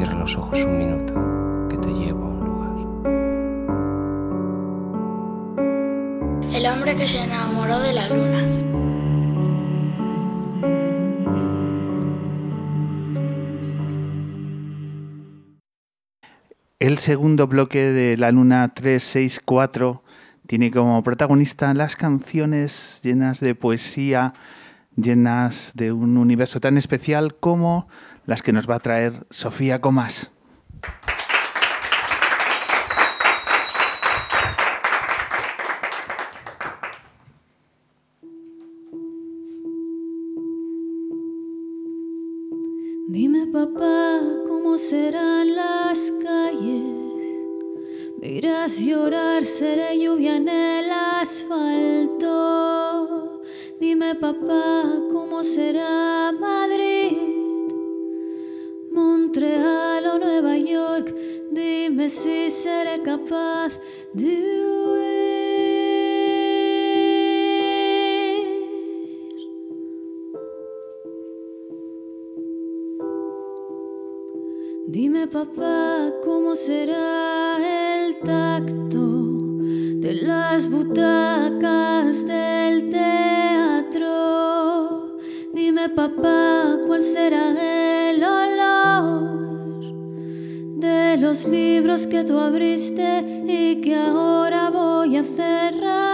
[0.00, 1.12] Cierra los ojos un minuto,
[1.68, 2.70] que te llevo a un lugar.
[6.54, 8.46] El hombre que se enamoró de la luna.
[16.78, 20.02] El segundo bloque de la Luna 364
[20.46, 24.32] tiene como protagonista las canciones llenas de poesía,
[24.96, 27.86] llenas de un universo tan especial como
[28.26, 30.30] las que nos va a traer Sofía Comas.
[43.08, 47.20] Dime papá, ¿cómo serán las calles?
[48.20, 50.88] Me irás llorar, seré lluvia en el
[51.20, 52.30] asfalto.
[53.80, 56.89] Dime papá, ¿cómo será Madrid?
[59.00, 61.14] Montreal o Nueva York,
[61.50, 63.72] dime si seré capaz
[64.12, 64.32] de
[64.66, 65.30] huir.
[74.88, 77.56] Dime papá, ¿cómo será
[77.94, 79.04] el tacto
[80.04, 84.08] de las butacas del teatro?
[85.54, 87.99] Dime papá, ¿cuál será el
[91.40, 96.09] los libros que tú abriste y que ahora voy a cerrar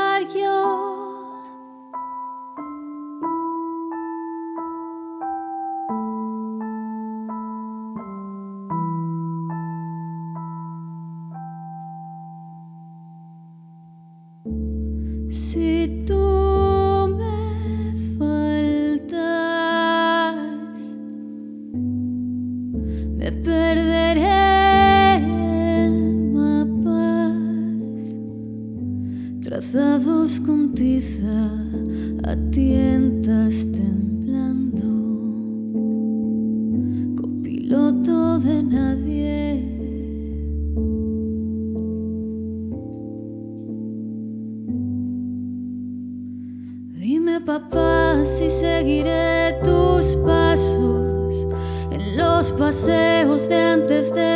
[47.46, 51.46] papá si seguiré tus pasos.
[51.92, 54.35] En los paseos de antes del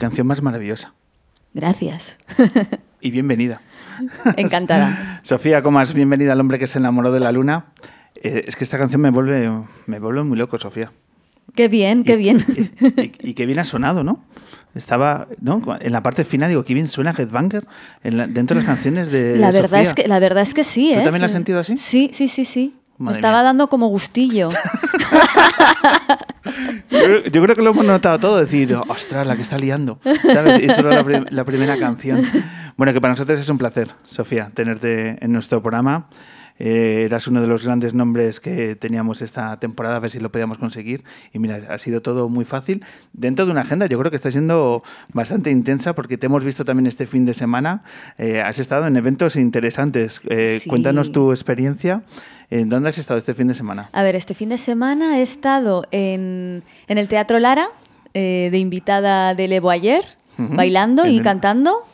[0.00, 0.94] canción más maravillosa.
[1.54, 2.18] Gracias.
[3.00, 3.60] Y bienvenida.
[4.36, 5.20] Encantada.
[5.24, 7.66] Sofía Comas, bienvenida al hombre que se enamoró de la luna.
[8.16, 9.50] Eh, es que esta canción me vuelve,
[9.86, 10.92] me vuelve muy loco, Sofía.
[11.54, 12.44] Qué bien, qué Y- bien.
[13.22, 14.24] Y, y qué bien ha sonado, ¿no?
[14.74, 15.60] Estaba, ¿no?
[15.80, 17.66] En la parte final digo, qué bien suena Headbanger
[18.04, 20.04] en la- dentro de las canciones de La verdad, es Sofía.
[20.04, 21.02] que, la verdad es que sí, ¿Tú ¿eh?
[21.02, 21.36] también lo has Sí.
[21.36, 21.76] sentido así?
[21.76, 22.76] Sí, sí, sí, sí.
[23.06, 23.42] Me estaba mía.
[23.44, 24.50] dando como gustillo.
[26.90, 29.98] Yo, yo creo que lo hemos notado todo, decir, ostras, la que está liando.
[30.32, 30.62] ¿sabes?
[30.62, 32.22] Y solo la, prim- la primera canción.
[32.76, 36.06] Bueno, que para nosotros es un placer, Sofía, tenerte en nuestro programa.
[36.62, 40.30] Eh, eras uno de los grandes nombres que teníamos esta temporada, a ver si lo
[40.30, 41.02] podíamos conseguir.
[41.32, 42.84] Y mira, ha sido todo muy fácil.
[43.14, 44.82] Dentro de una agenda, yo creo que está siendo
[45.14, 47.82] bastante intensa porque te hemos visto también este fin de semana.
[48.18, 50.20] Eh, has estado en eventos interesantes.
[50.28, 50.68] Eh, Sí.
[50.68, 52.02] Cuéntanos tu experiencia.
[52.50, 53.88] ¿En dónde has estado este fin de semana?
[53.92, 57.68] A ver, este fin de semana he estado en, en el Teatro Lara,
[58.12, 60.02] eh, de invitada de Levo ayer,
[60.38, 60.56] Ujú.
[60.56, 61.86] bailando En y el- cantando.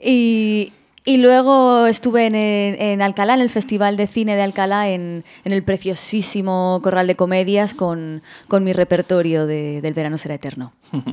[0.00, 0.72] Y,
[1.04, 5.52] y luego estuve en, en Alcalá, en el Festival de Cine de Alcalá, en, en
[5.52, 10.72] el preciosísimo Corral de Comedias con, con mi repertorio de, del Verano será eterno.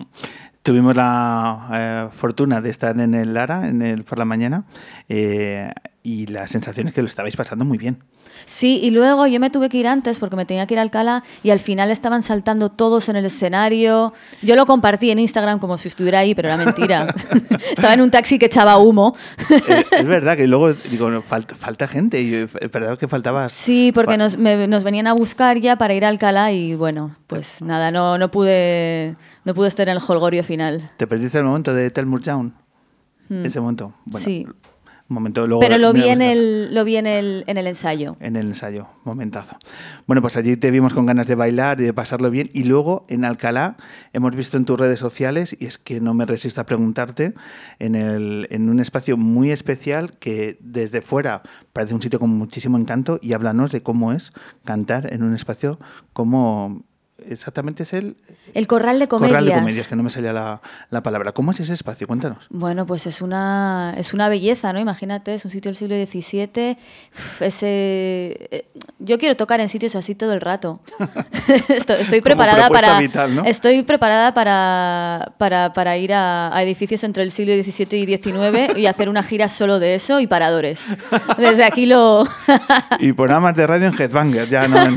[0.62, 4.65] Tuvimos la eh, fortuna de estar en el Lara en el, por la mañana
[5.07, 5.71] eh,
[6.04, 8.04] y la sensación es que lo estabais pasando muy bien.
[8.46, 10.81] Sí, y luego yo me tuve que ir antes porque me tenía que ir a
[10.81, 14.13] Alcalá y al final estaban saltando todos en el escenario.
[14.42, 17.13] Yo lo compartí en Instagram como si estuviera ahí, pero era mentira.
[17.69, 19.13] Estaba en un taxi que echaba humo.
[19.50, 23.50] es, es verdad que luego digo, falta, falta gente y verdad que faltaba...
[23.50, 27.18] Sí, porque nos, me- nos venían a buscar ya para ir a Alcalá y bueno,
[27.28, 30.90] pues nada, no, no pude no pude estar en el holgorio final.
[30.96, 32.54] ¿Te perdiste el momento de Tell Down?
[33.44, 33.94] Ese momento.
[34.06, 34.30] Bueno, Hmm.
[34.30, 34.48] Sí.
[35.09, 38.15] Momento, luego Pero lo vi en el lo vi en el en el ensayo.
[38.19, 39.57] en el ensayo, momentazo.
[40.06, 42.51] Bueno, pues allí te vimos con ganas de bailar y de pasarlo bien.
[42.53, 43.75] Y luego en Alcalá
[44.13, 47.33] hemos visto en tus redes sociales, y es que no me resisto a preguntarte,
[47.79, 51.41] en, el, en un espacio muy especial que desde fuera
[51.73, 53.19] parece un sitio con muchísimo encanto.
[53.19, 54.31] Y háblanos de cómo es
[54.63, 55.79] cantar en un espacio
[56.13, 56.83] como.
[57.27, 58.16] Exactamente es el
[58.54, 59.31] El Corral de Comedias.
[59.39, 61.31] Corral de Comedias, que no me salía la, la palabra.
[61.31, 62.07] ¿Cómo es ese espacio?
[62.07, 62.45] Cuéntanos.
[62.50, 64.80] Bueno, pues es una, es una belleza, ¿no?
[64.80, 66.77] Imagínate, es un sitio del siglo XVII.
[67.39, 67.68] Ese,
[68.51, 68.66] eh,
[69.00, 70.80] yo quiero tocar en sitios así todo el rato.
[71.69, 73.00] estoy, estoy preparada para.
[73.00, 73.44] vital, ¿no?
[73.45, 78.77] Estoy preparada para, para, para ir a, a edificios entre el siglo XVII y XIX
[78.77, 80.86] y hacer una gira solo de eso y paradores.
[81.38, 82.27] Desde aquí lo.
[83.00, 84.95] Y programas de radio en Headbanger, ya no, no-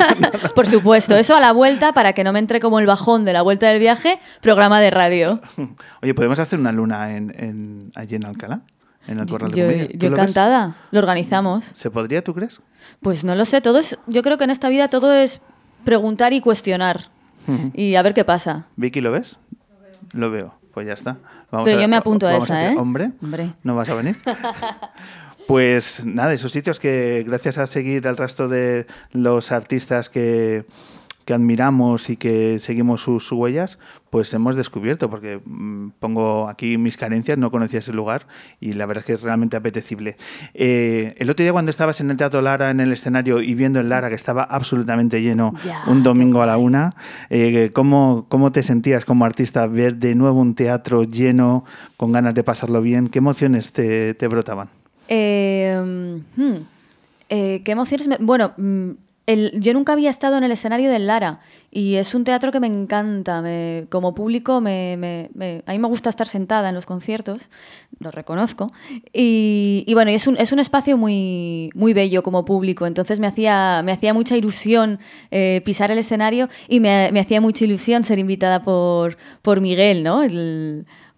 [0.55, 3.33] Por supuesto, eso a la vuelta, para que no me entre como el bajón de
[3.33, 5.41] la vuelta del viaje, programa de radio.
[6.03, 8.63] Oye, ¿podemos hacer una luna en, en- allí en Alcalá?
[9.09, 9.89] En el Corral de Yo.
[9.89, 10.77] ¿Tú yo encantada.
[10.93, 11.65] Lo organizamos.
[11.75, 12.61] ¿Se podría, tú crees?
[13.01, 15.41] Pues no lo sé, todo es, yo creo que en esta vida todo es
[15.85, 17.11] preguntar y cuestionar.
[17.75, 18.67] Y a ver qué pasa.
[18.77, 19.37] ¿Vicky lo ves?
[20.13, 20.55] Lo veo.
[20.73, 21.17] Pues ya está.
[21.51, 22.77] Vamos Pero yo me apunto a esa, ¿eh?
[22.79, 23.55] Hombre, Hombre.
[23.65, 24.17] ¿no vas a venir?
[25.47, 30.65] Pues nada, esos sitios que gracias a seguir al resto de los artistas que,
[31.25, 33.79] que admiramos y que seguimos sus huellas,
[34.11, 38.27] pues hemos descubierto, porque mm, pongo aquí mis carencias, no conocía ese lugar
[38.61, 40.17] y la verdad es que es realmente apetecible.
[40.55, 43.81] Eh, el otro día cuando estabas en el Teatro Lara, en el escenario y viendo
[43.81, 46.91] el Lara que estaba absolutamente lleno Ya, un domingo a la una,
[47.31, 51.65] eh, ¿cómo, ¿cómo te sentías como artista ver de nuevo un teatro lleno,
[51.97, 53.09] con ganas de pasarlo bien?
[53.09, 54.69] ¿Qué emociones te, te brotaban?
[55.09, 56.53] Eh, hmm,
[57.29, 58.09] eh, ¿Qué emociones?
[58.09, 58.91] me- Bueno, mm,
[59.27, 61.41] el- yo nunca había estado en el escenario del Lara
[61.71, 63.43] y es un teatro que me encanta.
[63.89, 65.29] como público, me,
[65.67, 67.49] a mí me gusta estar sentada en los conciertos,
[67.99, 68.73] lo reconozco.
[69.13, 73.27] Y, y bueno, es un, es un espacio muy, muy bello como público, entonces me
[73.27, 74.99] hacía, me hacía mucha ilusión
[75.31, 80.23] eh, pisar el escenario y me, hacía mucha ilusión ser invitada por, por Miguel, ¿no?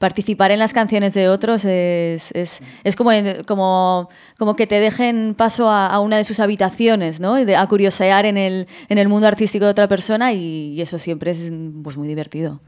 [0.05, 3.11] Participar en las canciones de otros es, es, es como,
[3.47, 7.37] como, como que te dejen paso a, una de sus habitaciones, ¿no?
[7.37, 11.31] A curiosear en el, en el mundo artístico de otra persona y, y eso siempre
[11.31, 11.51] es
[11.83, 12.61] pues, muy divertido.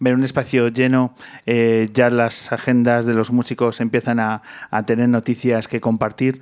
[0.00, 1.14] Ver un espacio lleno,
[1.46, 6.40] eh, ya las agendas de los músicos empiezan a, a tener noticias que compartir.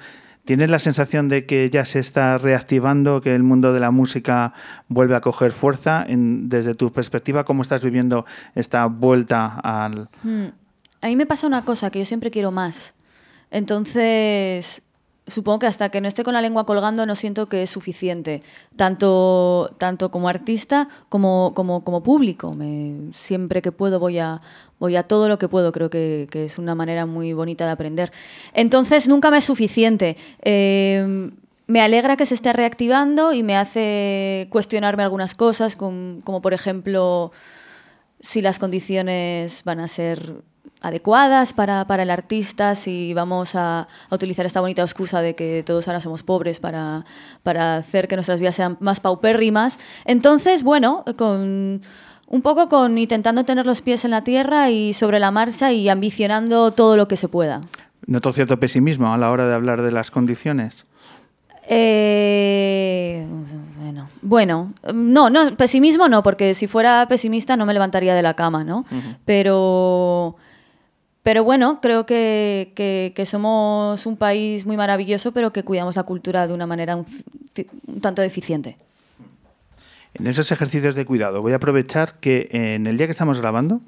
[0.50, 4.52] ¿Tienes la sensación de que ya se está reactivando, que el mundo de la música
[4.88, 6.04] vuelve a coger fuerza?
[6.08, 8.26] Desde tu perspectiva, ¿cómo estás viviendo
[8.56, 10.08] esta vuelta al...
[10.24, 10.46] Hmm.
[11.02, 12.96] A mí me pasa una cosa, que yo siempre quiero más.
[13.52, 14.82] Entonces,
[15.30, 18.42] supongo que hasta que no esté con la lengua colgando no siento que es suficiente,
[18.76, 22.54] tanto, tanto como artista como, como, como público.
[23.18, 24.40] Siempre que puedo voy a,
[24.78, 27.70] voy a todo lo que puedo, creo que, que es una manera muy bonita de
[27.72, 28.12] aprender.
[28.52, 30.16] Entonces, nunca me es suficiente.
[30.42, 31.30] Eh,
[31.66, 36.52] me alegra que se esté reactivando y me hace cuestionarme algunas cosas, com- como por
[36.52, 37.30] ejemplo
[38.18, 40.42] si las condiciones van a ser
[40.80, 45.62] adecuadas para, para, el artista, si vamos a, a, utilizar esta bonita excusa de que
[45.64, 47.04] todos ahora somos pobres para,
[47.42, 49.78] para hacer que nuestras vidas sean más paupérrimas.
[50.04, 51.80] Entonces, bueno, con
[52.30, 55.88] un poco con intentando tener los pies en la tierra y sobre la marcha y
[55.88, 57.62] ambicionando todo lo que se pueda.
[58.06, 60.86] ¿Noto cierto pesimismo a la hora de hablar de las condiciones?
[61.68, 63.26] Eh,
[63.78, 68.34] bueno, bueno, no, no, pesimismo no, porque si fuera pesimista no me levantaría de la
[68.34, 68.78] cama, ¿no?
[68.90, 69.16] Uh -huh.
[69.24, 70.36] Pero,
[71.22, 76.46] pero bueno, creo que, que, somos un país muy maravilloso, pero que cuidamos la cultura
[76.46, 77.04] de una manera un,
[78.00, 78.76] tanto deficiente.
[80.14, 83.80] En esos ejercicios de cuidado, voy a aprovechar que en el día que estamos grabando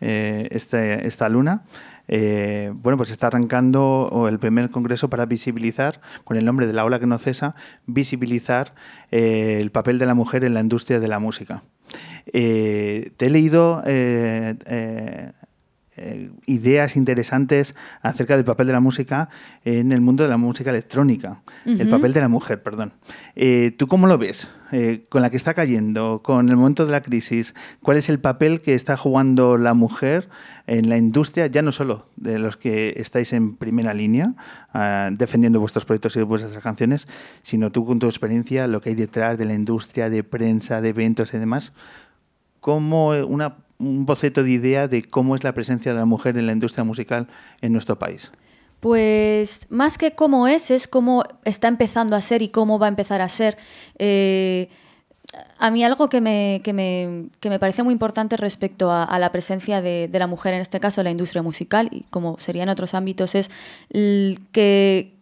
[0.00, 1.62] eh, este, esta luna,
[2.08, 6.84] eh, bueno, pues está arrancando el primer congreso para visibilizar, con el nombre de la
[6.84, 7.54] ola que no cesa,
[7.86, 8.74] visibilizar
[9.10, 11.62] eh, el papel de la mujer en la industria de la música.
[12.32, 13.82] Eh, te he leído
[15.98, 19.28] eh, ideas interesantes acerca del papel de la música
[19.64, 21.80] en el mundo de la música electrónica, uh -huh.
[21.80, 22.92] el papel de la mujer, perdón.
[23.36, 24.48] Eh, ¿Tú cómo lo ves?
[24.70, 28.20] Eh, con la que está cayendo, con el momento de la crisis, ¿cuál es el
[28.20, 30.28] papel que está jugando la mujer
[30.66, 34.34] en la industria, ya no solo de los que estáis en primera línea
[34.74, 37.08] uh, defendiendo vuestros proyectos y vuestras canciones,
[37.42, 40.90] sino tú con tu experiencia, lo que hay detrás de la industria, de prensa, de
[40.90, 41.72] eventos y demás?
[42.60, 46.46] ¿Cómo una un boceto de idea de cómo es la presencia de la mujer en
[46.46, 47.28] la industria musical
[47.60, 48.30] en nuestro país?
[48.80, 52.88] Pues más que cómo es, es cómo está empezando a ser y cómo va a
[52.90, 53.56] empezar a ser.
[53.98, 54.68] Eh,
[55.58, 59.30] a mí algo que me, que, me, que me, parece muy importante respecto a, la
[59.30, 62.62] presencia de, de, la mujer, en este caso en la industria musical, y como sería
[62.62, 63.50] en otros ámbitos, es
[64.52, 65.17] que,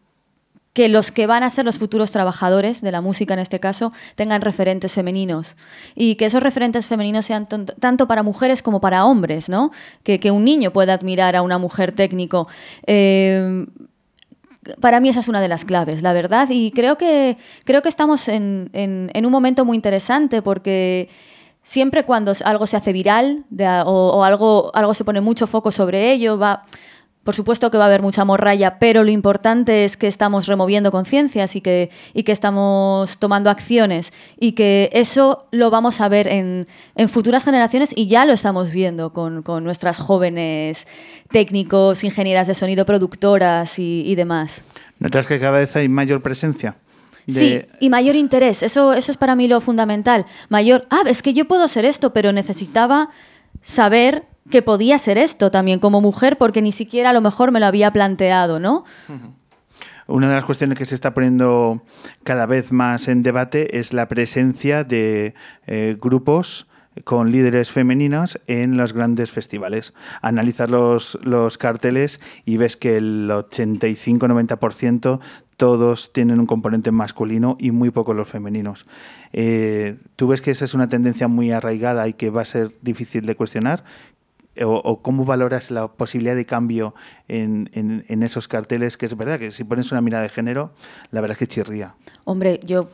[0.77, 3.95] que los que van a ser los futuros trabajadores de la música en este caso
[4.15, 5.57] tengan referentes femeninos
[5.95, 9.71] y que esos referentes femeninos sean tanto para mujeres como para hombres, ¿no?
[10.03, 12.47] Que, un niño pueda admirar a una mujer técnico.
[12.87, 13.65] Eh,
[14.79, 17.89] para mí esa es una de las claves, la verdad, y creo que, creo que
[17.89, 21.09] estamos en, un momento muy interesante porque
[21.63, 23.47] siempre cuando algo se hace viral
[23.87, 26.67] o, o algo, algo se pone mucho foco sobre ello, va
[27.27, 30.93] por supuesto que va a haber mucha morralla, pero lo importante es que estamos removiendo
[30.93, 36.29] conciencias y que, y que estamos tomando acciones y que eso lo vamos a ver
[36.29, 40.87] en, en futuras generaciones y ya lo estamos viendo con, con, nuestras jóvenes
[41.33, 44.63] técnicos, ingenieras de sonido, productoras y, y demás.
[45.01, 46.77] ¿Notas que cada vez hay mayor presencia?
[47.27, 47.35] De...
[47.35, 48.63] Sí, y mayor interés.
[48.63, 50.27] Eso, eso es para mí lo fundamental.
[50.49, 53.09] Mayor, ah, es que yo puedo hacer esto, pero necesitaba
[53.63, 57.61] saber que podía ser esto también como mujer, porque ni siquiera a lo mejor me
[57.61, 58.85] lo había planteado, ¿no?
[60.07, 61.83] Una de las cuestiones que se está poniendo
[62.23, 65.35] cada vez más en debate es la presencia de
[65.67, 66.67] eh, grupos
[67.05, 69.93] con líderes femeninos en los grandes festivales.
[70.23, 75.21] Analizas los, los carteles y ves que el 85-90%
[75.57, 78.87] todos tienen un componente masculino y muy pocos los femeninos.
[79.33, 82.73] Eh, ¿Tú ves que esa es una tendencia muy arraigada y que va a ser
[82.83, 83.85] difícil de cuestionar?
[84.65, 86.95] O, cómo valoras la posibilidad de cambio
[87.29, 90.73] en, esos carteles, que es verdad que si pones una mirada de género,
[91.11, 91.95] la verdad es que chirría.
[92.25, 92.89] Hombre, yo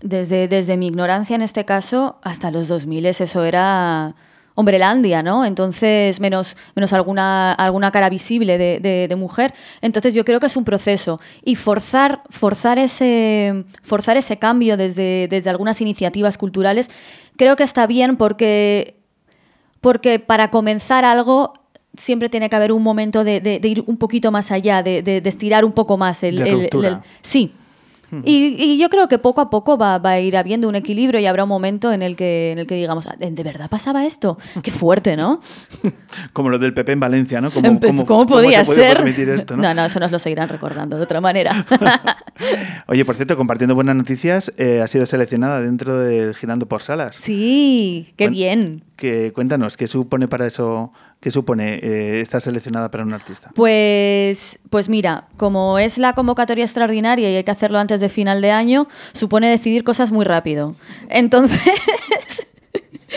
[0.00, 4.14] desde, desde mi ignorancia en este caso, hasta los 2000 eso era
[4.54, 5.44] hombrelandia, ¿no?
[5.44, 9.52] Entonces, menos, menos alguna, alguna cara visible de, de, de, mujer.
[9.80, 11.20] Entonces, yo creo que es un proceso.
[11.44, 16.88] Y forzar, forzar, ese, forzar ese cambio desde, desde algunas iniciativas culturales,
[17.36, 18.96] creo que está bien porque
[19.84, 21.52] porque para comenzar algo
[21.94, 25.02] siempre tiene que haber un momento de, de, de ir un poquito más allá, de,
[25.02, 26.40] de estirar un poco más el...
[26.40, 27.52] el, el, el sí.
[28.24, 31.20] Y, y, yo creo que poco a poco va, va, a ir habiendo un equilibrio
[31.20, 34.38] y habrá un momento en el que, en el que digamos, ¿de verdad pasaba esto?
[34.62, 35.40] Qué fuerte, ¿no?
[36.32, 37.50] Como lo del PP en Valencia, ¿no?
[37.50, 39.06] ¿Cómo, cómo, ¿cómo podía ¿cómo se ser?
[39.30, 39.62] Esto, ¿no?
[39.62, 39.74] ¿no?
[39.74, 41.64] no, eso nos lo seguirán recordando de otra manera.
[42.86, 47.16] Oye, por cierto, compartiendo buenas noticias, eh, ha sido seleccionada dentro del Girando por Salas.
[47.16, 48.84] Sí, qué bien.
[48.96, 50.90] Que, cuéntanos, ¿qué supone para eso
[51.24, 53.50] ¿Qué supone eh, estar seleccionada para un artista?
[53.54, 58.42] Pues, pues mira, como es la convocatoria extraordinaria y hay que hacerlo antes de final
[58.42, 60.76] de año, supone decidir cosas muy rápido.
[61.08, 61.62] Entonces,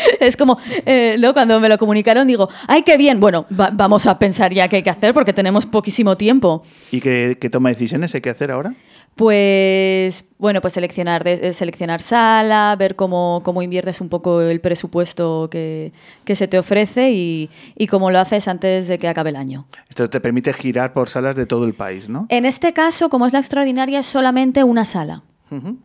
[0.20, 1.34] es como, eh, ¿no?
[1.34, 3.20] cuando me lo comunicaron digo, ¡ay, qué bien!
[3.20, 6.64] Bueno, va vamos a pensar ya qué hay que hacer porque tenemos poquísimo tiempo.
[6.92, 8.74] ¿Y qué, qué toma de decisiones hay que hacer ahora?
[9.18, 15.50] Pues, bueno, pues seleccionar, de, seleccionar sala, ver cómo, cómo, inviertes un poco el presupuesto
[15.50, 15.92] que,
[16.24, 19.66] que se te ofrece y, y, cómo lo haces antes de que acabe el año.
[19.90, 22.28] Esto te permite girar por salas de todo el país, ¿no?
[22.30, 25.24] En este caso, como es la extraordinaria, es solamente una sala.
[25.50, 25.78] Uh -huh.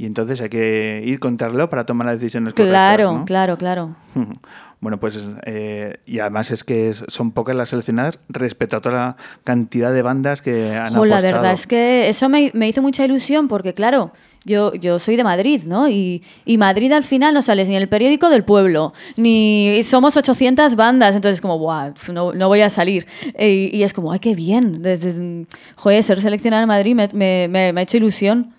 [0.00, 2.96] Y entonces hay que ir contra para tomar las decisiones correctas.
[2.96, 3.24] Claro, ¿no?
[3.26, 3.94] claro, claro.
[4.82, 9.16] Bueno, pues eh, y además es que son pocas las seleccionadas respecto a toda la
[9.44, 11.34] cantidad de bandas que han Jo, la apostado.
[11.42, 14.10] verdad es que eso me, me hizo mucha ilusión porque, claro,
[14.46, 15.86] yo, yo soy de Madrid, ¿no?
[15.90, 20.16] Y, y Madrid al final no sales ni en el periódico del pueblo, ni somos
[20.16, 23.06] 800 bandas, entonces como, guau, no, no voy a salir.
[23.34, 24.80] E- Y, es como, ay, qué bien.
[24.80, 25.44] Desde,
[25.76, 28.54] joder, ser seleccionada en Madrid me, me- me- me ha hecho ilusión.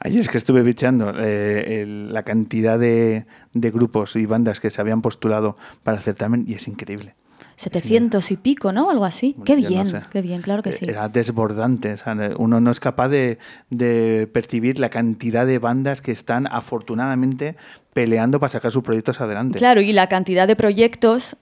[0.00, 4.70] Ayer es que estuve bicheando eh, el- la cantidad de, de grupos y bandas que
[4.70, 7.14] se habían postulado para el certamen y es increíble.
[7.56, 8.88] 700 y pico, ¿no?
[8.90, 9.34] Algo así.
[9.36, 10.00] Bueno, qué no bien, sé.
[10.10, 10.86] qué bien, claro que Eh, sí.
[10.88, 11.92] Era desbordante.
[11.92, 13.38] o sea, uno no es capaz de,
[13.68, 17.56] de percibir la cantidad de bandas que están afortunadamente
[17.92, 19.58] peleando para sacar sus proyectos adelante.
[19.58, 21.36] Claro, y la cantidad de proyectos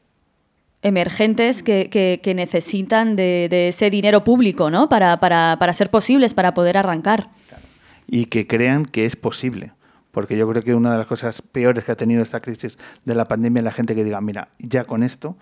[0.82, 4.88] emergentes que, que- que necesitan de, de ese dinero público, ¿no?
[4.88, 7.28] Para, para, para ser posibles, para poder arrancar.
[8.08, 9.72] Y que crean que es posible.
[10.10, 13.14] Porque yo creo que una de las cosas peores que ha tenido esta crisis de
[13.14, 15.36] la pandemia es la gente que diga, mira, ya con esto,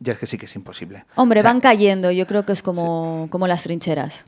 [0.00, 1.04] ya es que sí que es imposible.
[1.14, 4.26] Hombre, O sea, van cayendo, yo creo que es como, como las trincheras.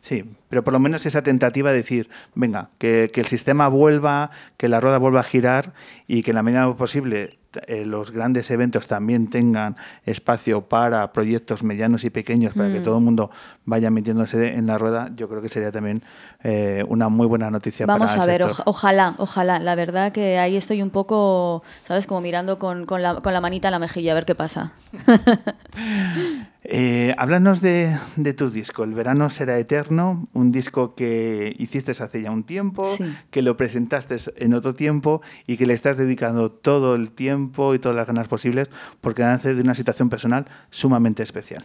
[0.00, 4.30] Sí, pero por lo menos esa tentativa de decir, venga, que, que el sistema vuelva,
[4.56, 5.72] que la rueda vuelva a girar
[6.06, 11.62] y que en la medida posible eh, los grandes eventos también tengan espacio para proyectos
[11.62, 12.82] medianos y pequeños, para que Mm.
[12.82, 13.30] todo el mundo
[13.64, 16.02] vaya metiéndose en la rueda, yo creo que sería también
[16.42, 18.50] eh, una muy buena noticia Vamos para a el ver, sector.
[18.52, 19.58] oja- ojalá, ojalá.
[19.58, 22.06] La verdad que ahí estoy un poco, ¿sabes?
[22.06, 24.72] Como mirando con, con la, con la manita en la mejilla a ver qué pasa.
[26.64, 32.22] Eh, háblanos de, de tu disco, El verano será eterno, un disco que hiciste hace
[32.22, 33.04] ya un tiempo, Sí.
[33.30, 37.80] que lo presentaste en otro tiempo y que le estás dedicando todo el tiempo y
[37.80, 41.64] todas las ganas posibles porque nace de una situación personal sumamente especial.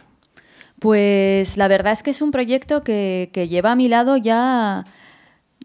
[0.80, 4.84] Pues la verdad es que es un proyecto que, que lleva a mi lado ya...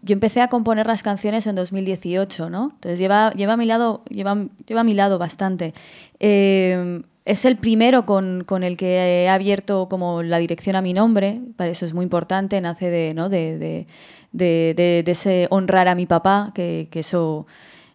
[0.02, 2.72] Yo empecé a componer las canciones en 2018, ¿no?
[2.74, 4.36] Entonces lleva, lleva, a, mi lado, lleva,
[4.66, 5.72] lleva a mi lado bastante.
[6.20, 10.92] Eh, es el primero con, con el que he abierto como la dirección a mi
[10.92, 13.28] nombre, para eso es muy importante, nace de, ¿no?
[13.28, 13.86] de, de,
[14.32, 17.46] de, de- ese honrar a mi papá, que, que eso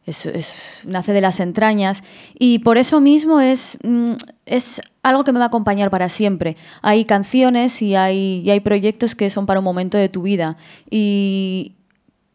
[0.06, 2.04] es, es- nace de las entrañas
[2.40, 4.14] y por eso mismo es, mm,
[4.48, 6.58] es algo que me va a acompañar para siempre.
[6.82, 10.58] Hay canciones y hay, y hay proyectos que son para un momento de tu vida
[10.90, 11.76] y,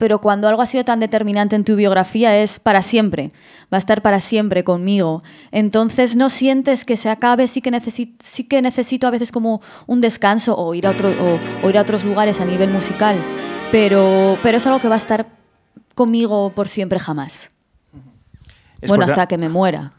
[0.05, 3.31] pero cuando algo ha sido tan determinante en tu biografía es para siempre,
[3.73, 5.23] va a estar para siempre conmigo.
[5.51, 9.63] Entonces no sientes que se acabe, sí que, necesi- sí que necesito a veces como
[9.87, 13.25] un descanso o ir a, otro, o, o ir a otros lugares a nivel musical,
[13.73, 15.25] pero, pero es algo que va a estar
[15.95, 17.51] conmigo por siempre jamás.
[18.83, 19.93] Es bueno, hasta que me muera.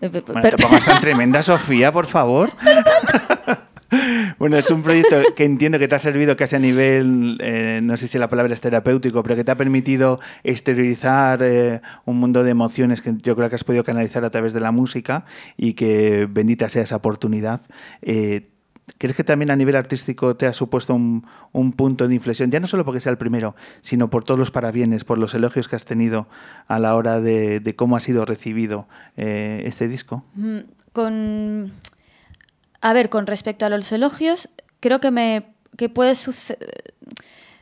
[0.00, 2.50] Bueno, per- te pongas tan tremenda, Sofía, por favor.
[4.38, 7.96] Bueno, es un proyecto que entiendo que te ha servido casi a nivel, eh, no
[7.96, 12.42] sé si la palabra es terapéutico, pero que te ha permitido exteriorizar eh, un mundo
[12.42, 15.24] de emociones que yo creo que has podido canalizar a través de la música
[15.56, 17.60] y que bendita sea esa oportunidad.
[18.02, 18.50] Eh,
[18.98, 22.50] ¿Crees que también a nivel artístico te ha supuesto un, un punto de inflexión?
[22.50, 25.68] Ya no solo porque sea el primero, sino por todos los parabienes, por los elogios
[25.68, 26.28] que has tenido
[26.66, 30.24] a la hora de, cómo ha sido recibido eh, este disco.
[30.34, 30.58] Mm.
[32.80, 34.48] A ver, con respecto a los elogios,
[34.80, 36.94] creo que me que puede suceder.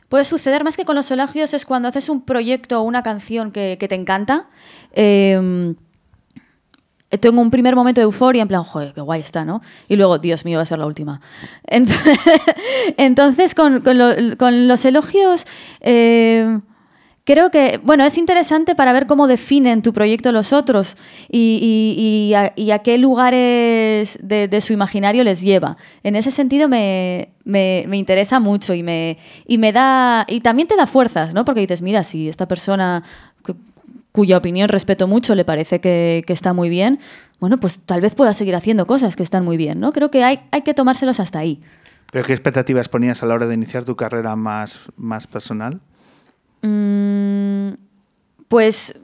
[0.09, 3.51] Puede suceder más que con los elogios es cuando haces un proyecto o una canción
[3.51, 4.47] que, te encanta.
[4.93, 5.75] eh,
[7.19, 9.61] tengo un primer momento de euforia, en plan, joder, qué guay está, ¿no?
[9.87, 11.21] Y luego, Dios mío, va a ser la última.
[11.67, 11.89] Ent-
[12.97, 15.45] Entonces, con, con lo- con los elogios,
[15.81, 16.59] eh,
[17.31, 20.95] creo que, bueno, es interesante para ver cómo definen tu proyecto los otros
[21.31, 21.59] y,
[22.25, 22.33] y-
[22.71, 25.77] a, qué lugares de, su imaginario les lleva.
[26.01, 30.67] En ese sentido me, me- me interesa mucho y me, y me da, y también
[30.67, 31.45] te da fuerzas, ¿no?
[31.45, 33.03] Porque dices, mira, si esta persona
[33.43, 33.57] cu-
[34.11, 36.97] cuya opinión respeto mucho le parece que, que está muy bien,
[37.39, 39.93] bueno, pues tal vez pueda seguir haciendo cosas que están muy bien, ¿no?
[39.93, 41.61] Creo que hay, hay que tomárselos hasta ahí.
[42.11, 45.79] ¿Pero qué expectativas ponías a la hora de iniciar tu carrera más, más personal?
[46.61, 47.71] Mm,
[48.47, 48.99] pues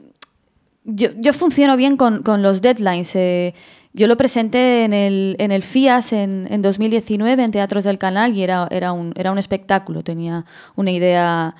[0.84, 3.14] yo, yo funciono bien con, con los deadlines.
[3.16, 3.54] eh,
[3.92, 8.36] yo lo presenté en el, en el FIAS en, en 2019 en Teatros del Canal
[8.36, 11.54] y era, era, un, era un espectáculo, tenía una idea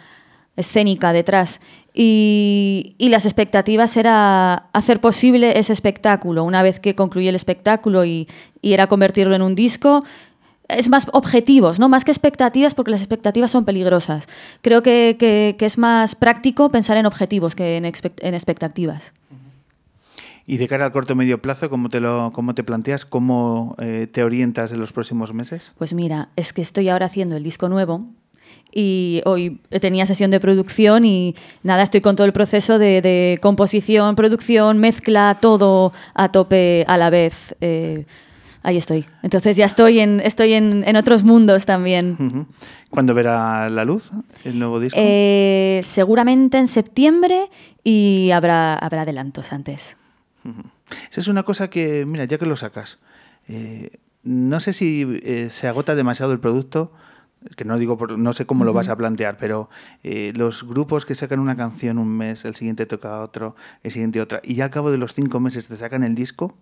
[0.54, 1.62] escénica detrás.
[1.94, 6.44] Y, y las expectativas era hacer posible ese espectáculo.
[6.44, 8.28] Una vez que concluí el espectáculo y,
[8.60, 10.04] y era convertirlo en un disco,
[10.68, 11.88] es más objetivos, ¿no?
[11.88, 14.26] Más que expectativas, porque las expectativas son peligrosas.
[14.62, 19.12] Creo que, que- que es más práctico pensar en objetivos que en, expect- en expectativas.
[20.48, 23.04] Y de cara al corto medio plazo, ¿cómo te, lo, cómo te planteas?
[23.04, 25.72] ¿Cómo eh, te orientas en los próximos meses?
[25.76, 28.04] Pues mira, es que estoy ahora haciendo el disco nuevo
[28.72, 34.14] y hoy tenía sesión de producción y nada, estoy con todo el proceso de, composición,
[34.14, 37.56] producción, mezcla, todo a tope a la vez.
[37.60, 38.04] Eh,
[38.66, 39.06] ahí estoy.
[39.22, 42.46] Entonces ya estoy en, estoy en, otros mundos también.
[42.90, 44.10] ¿Cuándo verá la luz
[44.44, 44.98] el nuevo disco?
[45.00, 47.48] Eh, seguramente en septiembre
[47.84, 49.96] y habrá, habrá adelantos antes.
[51.10, 52.98] Esa es una cosa que, mira, ya que lo sacas,
[53.48, 55.06] eh, no sé si
[55.50, 56.92] se agota demasiado el producto
[57.54, 59.70] que no digo, por, no sé cómo lo vas a plantear, pero
[60.02, 64.20] eh, los grupos que sacan una canción un mes, el siguiente toca otro, el siguiente
[64.20, 66.56] otra, y ya al cabo de los cinco meses te sacan el disco,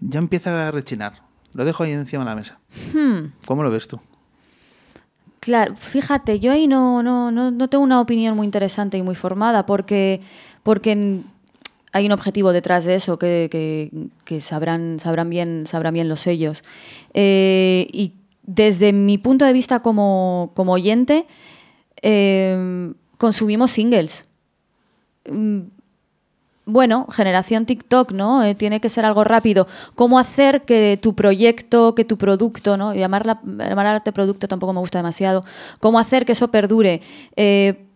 [0.00, 1.14] ya empieza a rechinar.
[1.54, 2.58] Lo dejo ahí encima de la mesa.
[2.94, 3.32] Hmm.
[3.46, 4.00] ¿Cómo lo ves tú?
[5.40, 9.16] Claro, fíjate, yo ahí no, no, no, no, tengo una opinión muy interesante y muy
[9.16, 10.20] formada, porque,
[10.62, 11.20] porque
[11.92, 13.90] hay un objetivo detrás de eso que, que,
[14.24, 16.62] que sabrán, sabrán, bien, sabrán bien los sellos.
[17.12, 21.26] Eh, y desde mi punto de vista como, oyente,
[22.02, 24.28] eh, consumimos singles.
[26.64, 28.44] Bueno, generación TikTok, ¿no?
[28.44, 29.66] Eh, tiene que ser algo rápido.
[29.96, 32.94] ¿Cómo hacer que tu proyecto, que tu producto, ¿no?
[32.94, 35.44] Llamar, llamar arte producto tampoco me gusta demasiado.
[35.80, 37.00] ¿Cómo hacer que eso perdure?
[37.34, 37.88] Eh,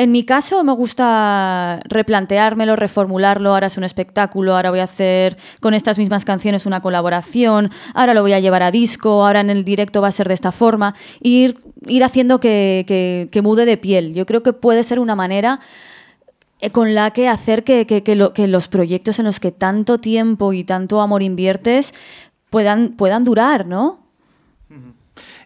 [0.00, 5.36] en mi caso me gusta replanteármelo, reformularlo, ahora es un espectáculo, ahora voy a hacer
[5.60, 9.50] con estas mismas canciones una colaboración, ahora lo voy a llevar a disco, ahora en
[9.50, 14.14] el directo va a ser de esta forma, ir, ir haciendo que, mude de piel.
[14.14, 15.60] Yo creo que puede ser una manera
[16.72, 21.00] con la que hacer que, que, los proyectos en los que tanto tiempo y tanto
[21.00, 21.94] amor inviertes
[22.50, 24.00] puedan, puedan durar, ¿no?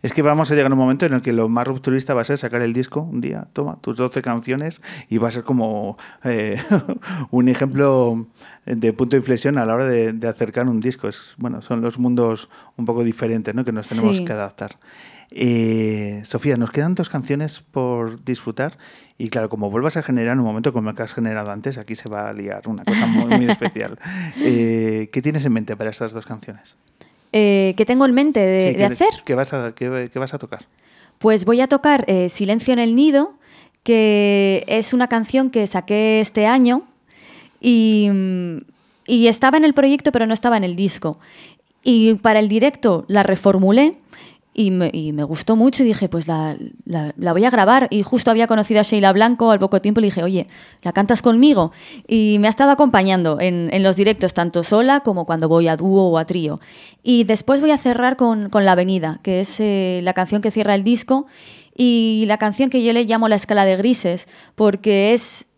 [0.03, 2.20] Es que vamos a llegar a un momento en el que lo más rupturista va
[2.20, 5.44] a ser sacar el disco un día, toma tus 12 canciones y va a ser
[5.44, 6.61] como eh,
[7.31, 8.27] un ejemplo
[8.66, 11.09] de punto de inflexión a la hora de, acercar un disco.
[11.09, 13.64] Es, bueno, son los mundos un poco diferentes ¿no?
[13.64, 14.77] que nos tenemos que adaptar.
[15.30, 18.78] Eh, Sofía, nos quedan dos canciones por disfrutar
[19.18, 21.78] y claro, como vuelvas a generar en un momento como el que has generado antes,
[21.78, 23.98] aquí se va a liar una cosa muy, muy especial.
[24.37, 26.76] Eh, ¿Qué tienes en mente para estas dos canciones?
[27.37, 29.08] eh, que tengo en mente de, hacer.
[29.24, 29.74] ¿qué vas, a,
[30.14, 30.66] vas a tocar?
[31.18, 33.34] Pues voy a tocar eh, Silencio en el Nido,
[33.82, 36.84] que es una canción que saqué este año
[37.60, 38.08] y,
[39.08, 41.18] y estaba en el proyecto pero no estaba en el disco.
[41.82, 43.96] Y para el directo la reformulé
[44.57, 46.57] y me, gustó mucho y dije, pues la,
[47.17, 47.88] voy a grabar.
[47.90, 50.47] Y justo había conocido a Sheila Blanco al poco tiempo y dije, oye,
[50.83, 51.73] ¿la cantas conmigo?
[52.07, 56.09] Y me ha estado acompañando en, los directos, tanto sola como cuando voy a dúo
[56.09, 56.61] o a trío.
[57.03, 60.77] Y después voy a cerrar con, La Avenida, que es eh, la canción que cierra
[60.77, 61.27] el disco
[61.77, 65.49] y la canción que yo le llamo la escala de grises, porque es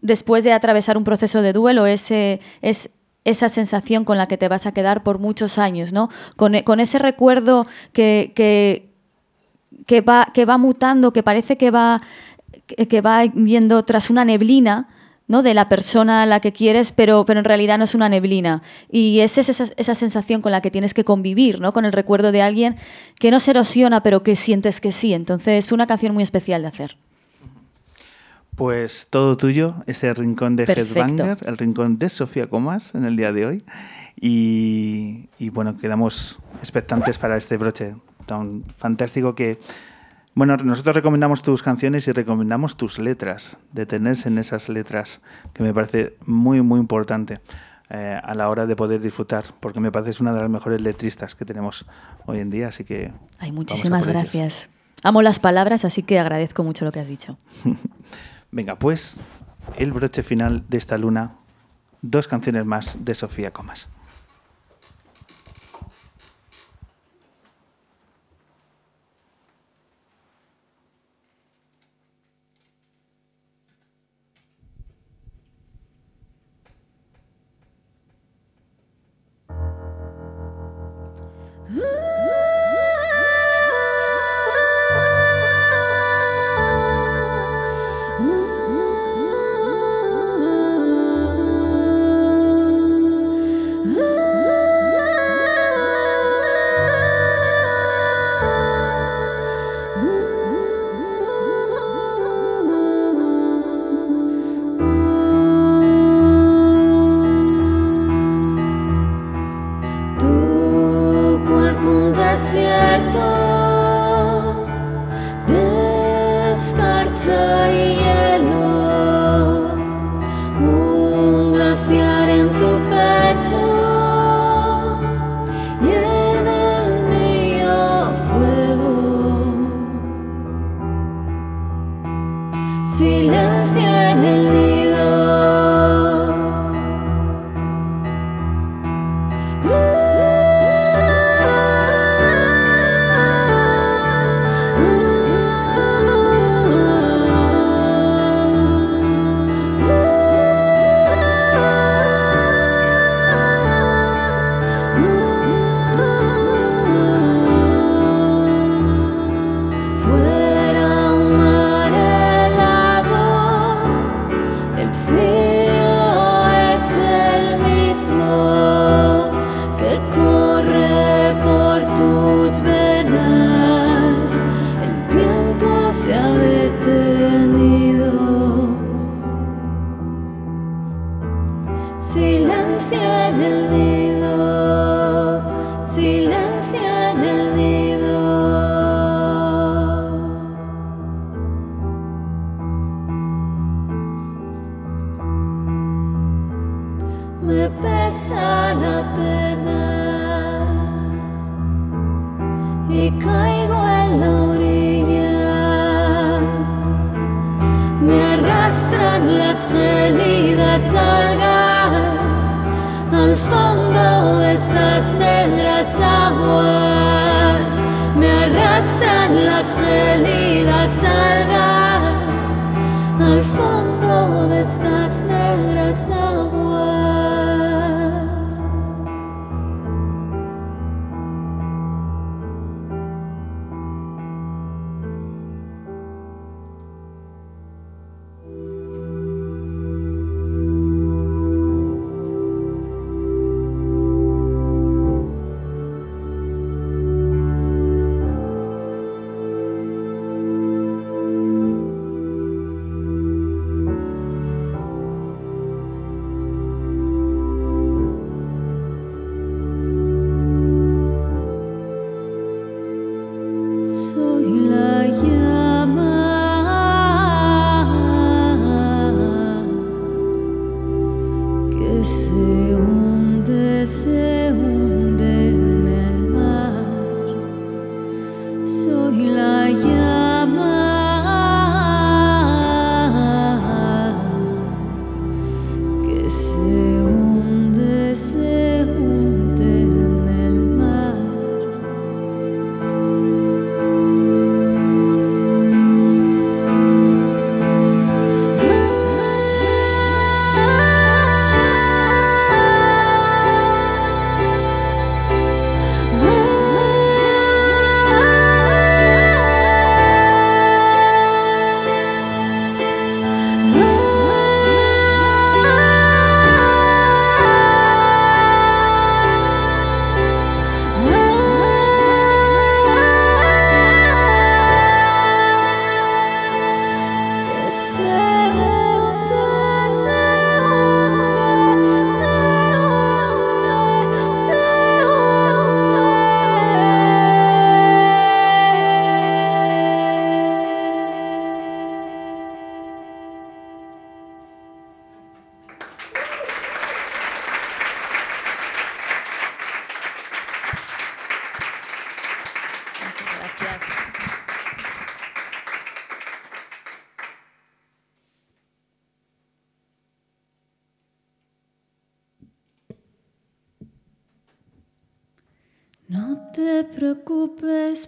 [0.00, 2.90] después de atravesar un proceso de duelo, es, es
[3.28, 6.08] esa sensación con la que te vas a quedar por muchos años, ¿no?
[6.36, 8.32] Con, e, ese recuerdo que,
[9.86, 12.02] que, va, que va mutando, que parece que va,
[12.66, 14.88] que va viendo tras una neblina,
[15.28, 15.42] ¿no?
[15.42, 18.62] de la persona a la que quieres, pero, pero en realidad no es una neblina.
[18.90, 21.72] Y es esa, esa, sensación con la que tienes que convivir, ¿no?
[21.72, 22.76] con el recuerdo de alguien
[23.20, 25.12] que no se erosiona, pero que sientes que sí.
[25.12, 26.96] Entonces fue una canción muy especial de hacer.
[28.58, 33.32] Pues todo tuyo, este rincón de Headbanger, el rincón de Sofía Comas en el día
[33.32, 33.62] de hoy.
[34.20, 37.94] Y, bueno, quedamos expectantes para este broche
[38.26, 39.60] tan fantástico que,
[40.34, 45.20] bueno, nosotros recomendamos tus canciones y recomendamos tus letras, detenerse en esas letras,
[45.52, 47.38] que me parece muy, muy importante
[47.90, 50.80] eh, a la hora de poder disfrutar, porque me parece es una de las mejores
[50.80, 51.86] letristas que tenemos
[52.26, 53.12] hoy en día, así que...
[53.38, 54.68] Ay, muchísimas gracias.
[55.04, 57.38] Amo las palabras, así que agradezco mucho lo que has dicho.
[58.50, 59.16] Venga, pues
[59.76, 61.36] el broche final de esta luna,
[62.02, 63.88] dos canciones más de Sofía Comas.
[81.68, 82.07] Mm.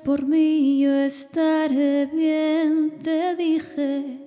[0.04, 4.18] Por mí, yo estaré bien, te dije.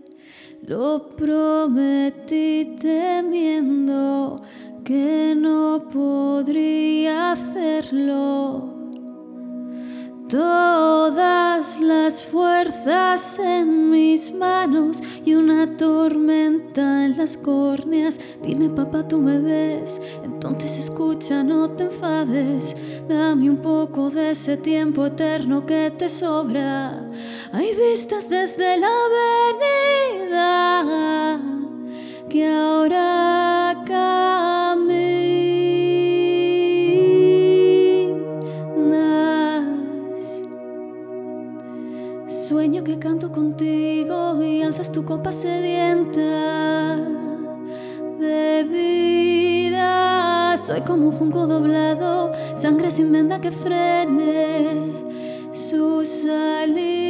[0.62, 4.42] Lo prometí temiendo
[4.84, 8.83] que no podría hacerlo.
[10.30, 18.20] Todas las fuerzas en mis manos y una tormenta en las córneas.
[18.42, 20.02] Dime, papá, tú me ves.
[20.24, 22.76] Entonces escucha, no te enfades.
[23.08, 27.08] Dame un poco de ese tiempo eterno que te sobra.
[27.52, 28.90] Hay vistas desde la
[30.18, 31.40] avenida
[32.30, 33.53] que ahora
[43.34, 46.96] contigo y alzas tu copa sedienta
[48.20, 50.58] de vida.
[50.58, 54.94] Soy como un junco doblado, sangre sin venda que frene
[55.52, 57.03] su salida.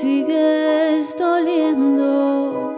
[0.00, 2.74] Sigues doliendo.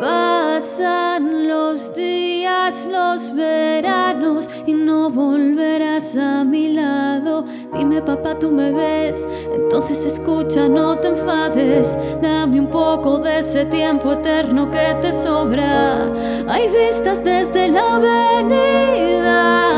[0.00, 7.44] Pasan los días, los veranos y no volverás a mi lado.
[7.74, 11.96] Dime papá, tú me ves, entonces escucha, no te enfades.
[12.20, 16.12] Dame un poco de ese tiempo eterno que te sobra.
[16.48, 19.73] Hay vistas desde la avenida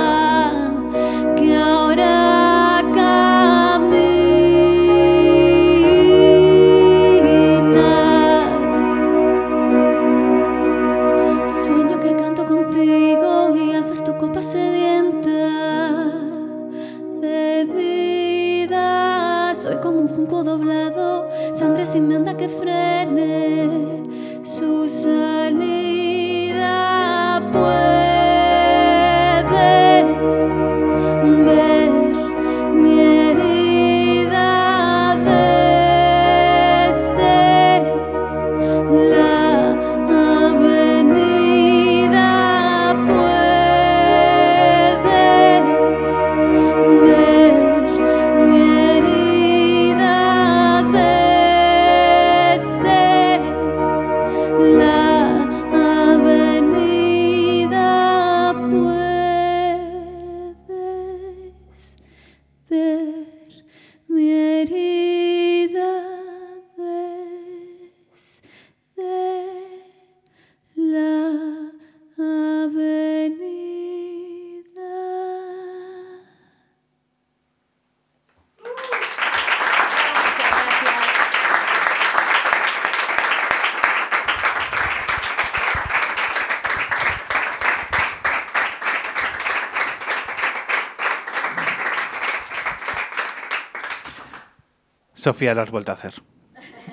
[95.27, 96.15] Sofía, lo has vuelto a hacer.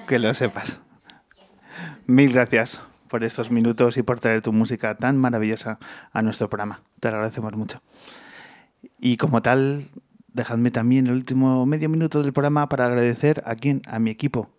[0.07, 0.79] Que lo sepas.
[2.07, 5.77] Mil gracias por estos minutos y por traer tu música tan maravillosa
[6.11, 6.81] a nuestro programa.
[6.99, 7.83] Te lo agradecemos mucho.
[8.99, 9.85] Y como tal,
[10.29, 14.49] dejadme también el último medio minuto del programa para agradecer a quién, a mi equipo,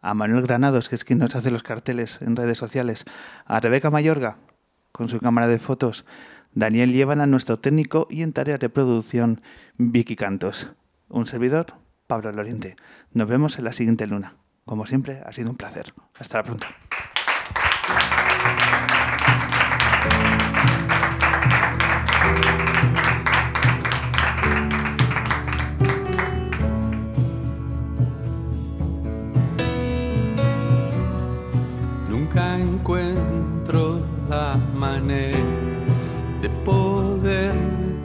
[0.00, 3.04] a Manuel Granados, que es quien nos hace los carteles en redes sociales,
[3.46, 4.36] a Rebeca Mayorga,
[4.92, 6.04] con su cámara de fotos,
[6.52, 9.40] Daniel Llévana, nuestro técnico, y en tareas de producción,
[9.76, 10.70] Vicky Cantos.
[11.08, 11.74] Un servidor,
[12.14, 12.76] Pablo Loriente.
[13.12, 14.36] Nos vemos en la siguiente luna.
[14.64, 15.92] Como siempre, ha sido un placer.
[16.16, 16.66] Hasta la pronto.
[32.08, 35.40] Nunca encuentro la manera
[36.40, 37.96] de poderme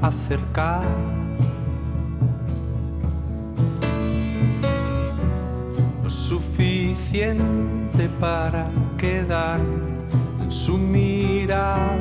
[0.00, 1.17] acercar.
[7.08, 8.68] Suficiente para
[8.98, 9.60] quedar
[10.42, 11.96] en su mirada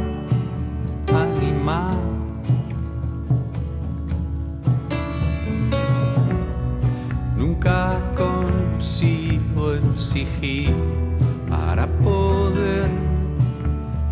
[1.08, 1.98] animal.
[7.38, 10.76] Nunca consigo exigir
[11.50, 12.90] para poder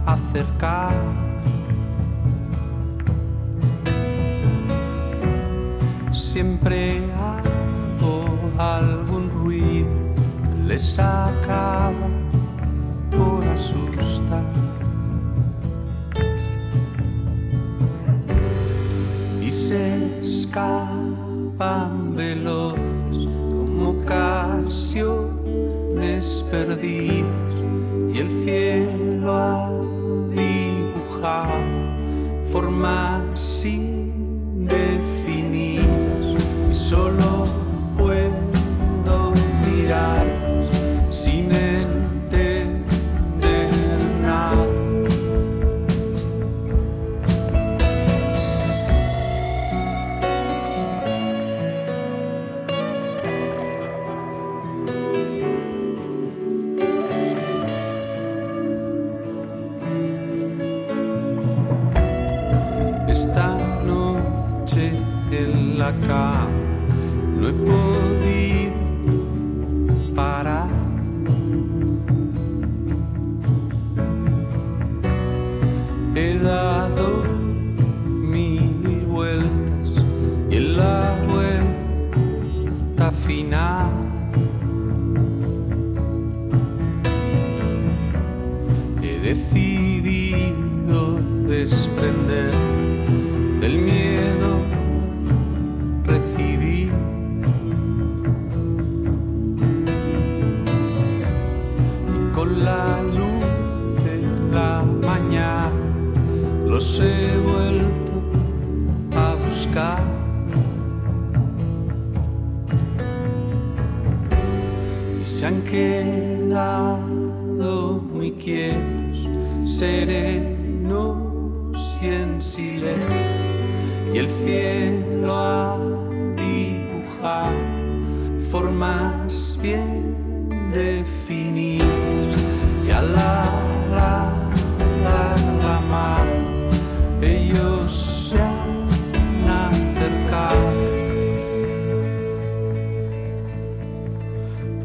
[0.05, 0.93] acercar.
[6.13, 10.04] Siempre hago algún ruido,
[10.65, 12.09] que les acaba
[13.11, 14.43] por asustar.
[19.41, 25.35] Y se escapan veloces como ocasiones
[26.51, 27.53] perdidas
[28.13, 29.69] y el cielo ha
[30.31, 31.61] dibujado
[32.51, 33.24] formas
[76.15, 76.37] He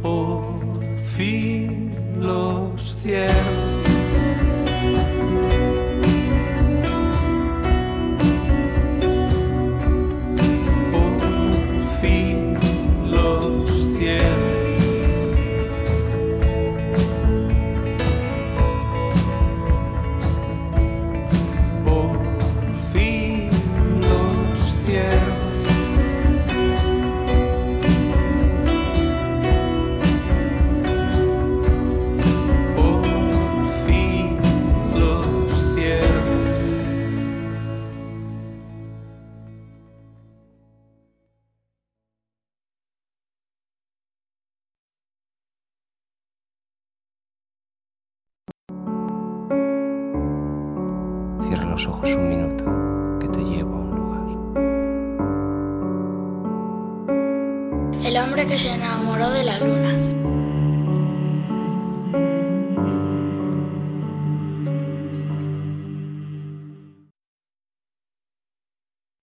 [0.02, 0.86] Por
[1.16, 2.94] fin los